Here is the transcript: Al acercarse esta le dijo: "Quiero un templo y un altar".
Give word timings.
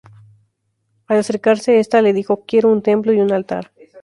Al 1.05 1.19
acercarse 1.19 1.79
esta 1.79 2.01
le 2.01 2.11
dijo: 2.11 2.43
"Quiero 2.47 2.69
un 2.71 2.81
templo 2.81 3.13
y 3.13 3.21
un 3.21 3.31
altar". 3.31 3.71